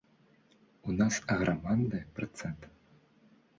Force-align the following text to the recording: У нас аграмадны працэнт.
У 0.91 0.95
нас 1.01 1.19
аграмадны 1.35 2.01
працэнт. 2.19 2.61